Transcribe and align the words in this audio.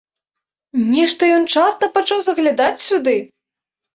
Нешта 0.93 1.23
ён 1.35 1.43
часта 1.61 1.89
пачаў 1.97 2.19
заглядаць 2.27 2.83
сюды! 2.87 3.17